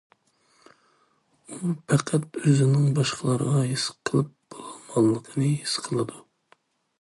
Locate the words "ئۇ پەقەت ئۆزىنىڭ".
1.57-2.87